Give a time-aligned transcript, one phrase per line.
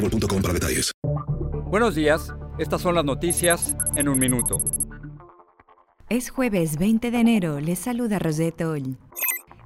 [0.00, 0.92] boostmobile.com para detalles.
[1.70, 4.58] Buenos días, estas son las noticias en un minuto.
[6.08, 8.64] Es jueves 20 de enero, les saluda Rosette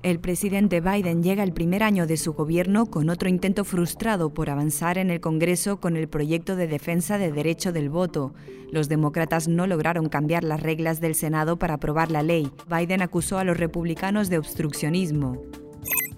[0.02, 4.50] El presidente Biden llega al primer año de su gobierno con otro intento frustrado por
[4.50, 8.34] avanzar en el Congreso con el proyecto de defensa de derecho del voto.
[8.70, 12.50] Los demócratas no lograron cambiar las reglas del Senado para aprobar la ley.
[12.68, 15.40] Biden acusó a los republicanos de obstruccionismo.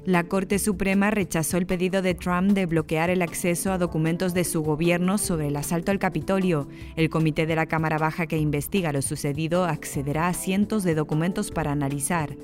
[0.07, 4.45] La Corte Suprema rechazó el pedido de Trump de bloquear el acceso a documentos de
[4.45, 6.69] su gobierno sobre el asalto al Capitolio.
[6.95, 11.51] El comité de la Cámara Baja que investiga lo sucedido accederá a cientos de documentos
[11.51, 12.37] para analizar.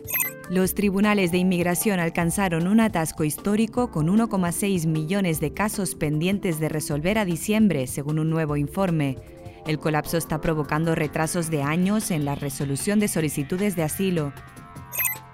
[0.50, 6.68] Los tribunales de inmigración alcanzaron un atasco histórico con 1,6 millones de casos pendientes de
[6.68, 9.18] resolver a diciembre, según un nuevo informe.
[9.68, 14.32] El colapso está provocando retrasos de años en la resolución de solicitudes de asilo.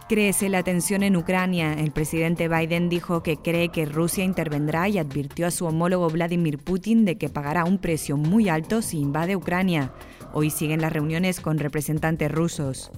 [0.09, 1.75] Crece la tensión en Ucrania.
[1.75, 6.57] El presidente Biden dijo que cree que Rusia intervendrá y advirtió a su homólogo Vladimir
[6.57, 9.93] Putin de que pagará un precio muy alto si invade Ucrania.
[10.33, 12.91] Hoy siguen las reuniones con representantes rusos.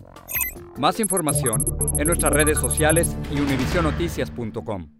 [0.78, 1.64] Más información
[1.98, 4.99] en nuestras redes sociales y univisionoticias.com.